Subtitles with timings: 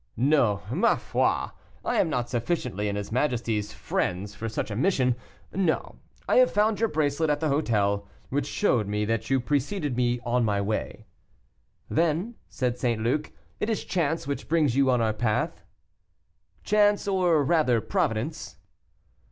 [0.17, 1.51] "No, ma foi,
[1.85, 5.15] I am not sufficiently his majesty's friend for such a mission.
[5.53, 10.19] No, I found your bracelet at the hotel, which showed me that you preceded me
[10.25, 11.05] on my way."
[11.87, 12.99] "Then," said St.
[12.99, 15.61] Luc, "it is chance which brings you on our path."
[16.63, 18.57] "Chance, or rather Providence."